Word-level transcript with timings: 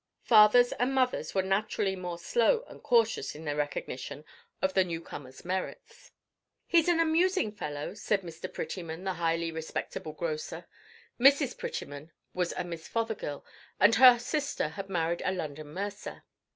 Fathers 0.23 0.71
and 0.79 0.95
mothers 0.95 1.35
were 1.35 1.43
naturally 1.43 1.95
more 1.95 2.17
slow 2.17 2.63
and 2.67 2.81
cautious 2.81 3.35
in 3.35 3.45
their 3.45 3.55
recognition 3.55 4.25
of 4.59 4.73
the 4.73 4.83
newcomer's 4.83 5.45
merits. 5.45 6.09
"He's 6.65 6.87
an 6.87 6.99
amusing 6.99 7.51
fellow," 7.51 7.93
said 7.93 8.23
Mr. 8.23 8.51
Prettyman, 8.51 9.03
the 9.03 9.13
highly 9.13 9.51
respectable 9.51 10.13
grocer. 10.13 10.65
(Mrs. 11.19 11.55
Prettyman 11.55 12.11
was 12.33 12.51
a 12.57 12.63
Miss 12.63 12.87
Fothergill, 12.87 13.45
and 13.79 13.93
her 13.93 14.17
sister 14.17 14.69
had 14.69 14.89
married 14.89 15.21
a 15.23 15.31
London 15.31 15.67
mercer.) 15.67 16.23